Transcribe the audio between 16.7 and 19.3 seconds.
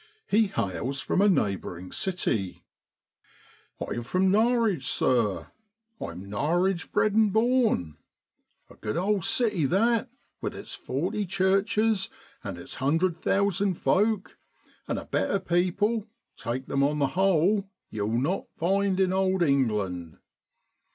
on the whole, you'll not find in